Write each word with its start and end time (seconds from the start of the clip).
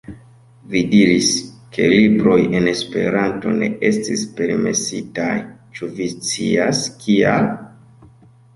Vi 0.69 0.79
diris, 0.93 1.27
ke 1.75 1.89
libroj 1.91 2.37
en 2.61 2.69
Esperanto 2.71 3.53
ne 3.59 3.69
estis 3.91 4.25
permesitaj, 4.41 5.31
ĉu 5.77 5.93
vi 6.01 6.11
scias, 6.17 6.85
kial? 7.07 7.51